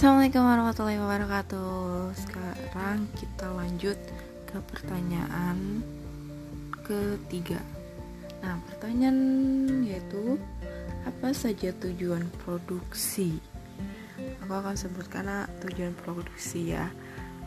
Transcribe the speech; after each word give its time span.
Assalamualaikum 0.00 0.48
warahmatullahi 0.48 0.96
wabarakatuh. 0.96 2.16
Sekarang 2.16 3.04
kita 3.20 3.52
lanjut 3.52 4.00
ke 4.48 4.56
pertanyaan 4.72 5.84
ketiga. 6.80 7.60
Nah 8.40 8.56
pertanyaan 8.64 9.20
yaitu 9.84 10.40
Apa 11.04 11.36
saja 11.36 11.76
tujuan 11.76 12.32
produksi? 12.40 13.44
Aku 14.40 14.48
akan 14.56 14.72
sebutkan 14.72 15.28
ah, 15.28 15.44
tujuan 15.68 15.92
produksi 15.92 16.72
ya. 16.72 16.88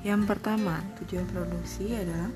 Yang 0.05 0.37
pertama 0.37 0.77
tujuan 1.01 1.25
produksi 1.33 1.89
adalah 1.89 2.29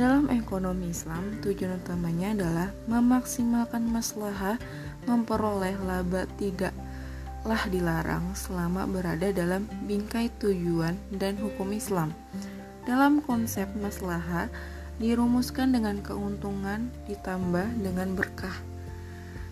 dalam 0.00 0.32
ekonomi 0.32 0.88
Islam, 0.88 1.36
tujuan 1.44 1.84
utamanya 1.84 2.32
adalah 2.32 2.68
memaksimalkan 2.88 3.92
maslahah 3.92 4.56
memperoleh 5.04 5.76
laba 5.84 6.24
tidak 6.40 6.72
lah 7.44 7.68
dilarang 7.68 8.32
selama 8.32 8.88
berada 8.88 9.28
dalam 9.28 9.68
bingkai 9.84 10.32
tujuan 10.40 10.96
dan 11.12 11.36
hukum 11.36 11.76
Islam. 11.76 12.16
Dalam 12.88 13.20
konsep 13.20 13.68
maslaha 13.76 14.48
dirumuskan 14.96 15.76
dengan 15.76 16.00
keuntungan 16.00 16.88
ditambah 17.04 17.68
dengan 17.84 18.16
berkah. 18.16 18.56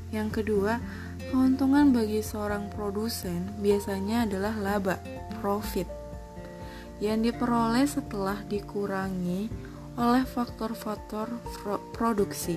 Yang 0.09 0.41
kedua, 0.41 0.81
keuntungan 1.29 1.93
bagi 1.93 2.25
seorang 2.25 2.73
produsen 2.73 3.49
biasanya 3.61 4.25
adalah 4.25 4.57
laba, 4.57 4.97
profit, 5.41 5.89
yang 7.01 7.21
diperoleh 7.21 7.85
setelah 7.85 8.41
dikurangi 8.49 9.53
oleh 10.01 10.25
faktor-faktor 10.25 11.29
produksi. 11.93 12.57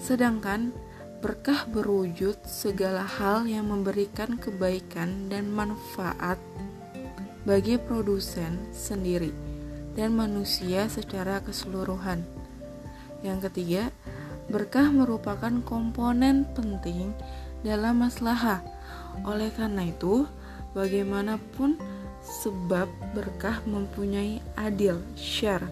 Sedangkan 0.00 0.72
Berkah 1.22 1.70
berwujud 1.70 2.34
segala 2.50 3.06
hal 3.06 3.46
yang 3.46 3.70
memberikan 3.70 4.34
kebaikan 4.42 5.30
dan 5.30 5.54
manfaat 5.54 6.34
bagi 7.46 7.78
produsen 7.78 8.58
sendiri 8.74 9.30
dan 9.94 10.18
manusia 10.18 10.90
secara 10.90 11.38
keseluruhan. 11.46 12.26
Yang 13.22 13.38
ketiga, 13.46 13.94
berkah 14.50 14.90
merupakan 14.90 15.62
komponen 15.62 16.42
penting 16.58 17.14
dalam 17.62 18.02
maslahah. 18.02 18.58
Oleh 19.22 19.54
karena 19.54 19.86
itu, 19.94 20.26
bagaimanapun 20.74 21.78
sebab 22.42 22.90
berkah 23.14 23.62
mempunyai 23.62 24.42
adil, 24.58 24.98
share, 25.14 25.70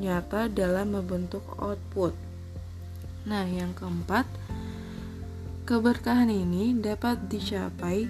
nyata 0.00 0.48
dalam 0.48 0.96
membentuk 0.96 1.44
output. 1.60 2.16
Nah, 3.28 3.44
yang 3.44 3.76
keempat, 3.76 4.24
Keberkahan 5.66 6.30
ini 6.30 6.78
dapat 6.78 7.26
dicapai 7.26 8.06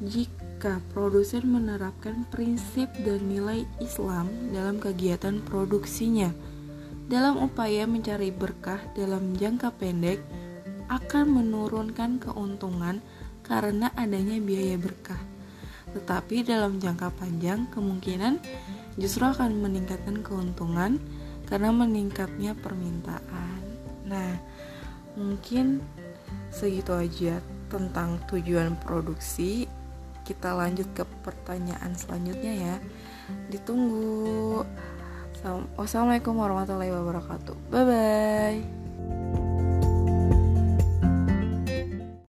jika 0.00 0.80
produsen 0.96 1.44
menerapkan 1.44 2.24
prinsip 2.32 2.88
dan 3.04 3.20
nilai 3.28 3.68
Islam 3.84 4.32
dalam 4.48 4.80
kegiatan 4.80 5.44
produksinya. 5.44 6.32
Dalam 7.04 7.36
upaya 7.44 7.84
mencari 7.84 8.32
berkah 8.32 8.80
dalam 8.96 9.36
jangka 9.36 9.76
pendek, 9.76 10.24
akan 10.88 11.36
menurunkan 11.36 12.16
keuntungan 12.16 13.04
karena 13.44 13.92
adanya 13.92 14.40
biaya 14.40 14.80
berkah. 14.80 15.20
Tetapi 15.92 16.48
dalam 16.48 16.80
jangka 16.80 17.12
panjang, 17.12 17.68
kemungkinan 17.76 18.40
justru 18.96 19.28
akan 19.28 19.52
meningkatkan 19.60 20.24
keuntungan 20.24 20.96
karena 21.44 21.76
meningkatnya 21.76 22.56
permintaan. 22.56 23.60
Nah, 24.08 24.40
mungkin 25.12 25.84
segitu 26.56 26.96
aja 26.96 27.44
tentang 27.68 28.16
tujuan 28.32 28.72
produksi. 28.80 29.68
Kita 30.24 30.56
lanjut 30.56 30.88
ke 30.96 31.04
pertanyaan 31.22 31.92
selanjutnya 31.92 32.52
ya. 32.56 32.74
Ditunggu. 33.52 34.64
Wassalamualaikum 35.78 36.34
warahmatullahi 36.34 36.90
wabarakatuh. 36.90 37.54
Bye 37.70 37.84
bye 37.86 38.75